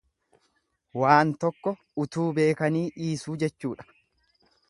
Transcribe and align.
Waan 1.01 1.33
tokko 1.45 1.73
utuu 2.05 2.25
beekanii 2.39 2.83
dhiisuu 2.97 3.39
jechuudha. 3.47 3.89